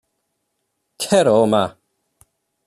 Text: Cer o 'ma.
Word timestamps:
Cer 1.01 1.27
o 1.37 1.41
'ma. 1.51 1.63